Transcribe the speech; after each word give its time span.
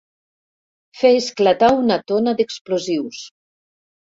Fer 1.01 1.11
esclatar 1.17 1.69
una 1.83 1.99
tona 2.13 2.35
d'explosius. 2.41 3.23